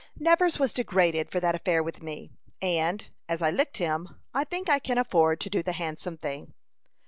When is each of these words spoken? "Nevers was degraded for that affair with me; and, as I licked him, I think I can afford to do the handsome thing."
"Nevers 0.19 0.57
was 0.57 0.73
degraded 0.73 1.29
for 1.29 1.39
that 1.41 1.53
affair 1.53 1.83
with 1.83 2.01
me; 2.01 2.31
and, 2.59 3.05
as 3.29 3.39
I 3.39 3.51
licked 3.51 3.77
him, 3.77 4.19
I 4.33 4.43
think 4.43 4.67
I 4.67 4.79
can 4.79 4.97
afford 4.97 5.39
to 5.41 5.49
do 5.51 5.61
the 5.61 5.73
handsome 5.73 6.17
thing." 6.17 6.55